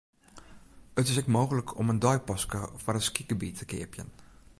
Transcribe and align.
It 1.01 1.07
is 1.11 1.17
ek 1.23 1.29
mooglik 1.35 1.73
om 1.83 1.91
in 1.93 2.01
deipaske 2.05 2.61
foar 2.85 2.99
it 3.01 3.07
skygebiet 3.09 3.55
te 3.61 3.69
keapjen. 3.75 4.09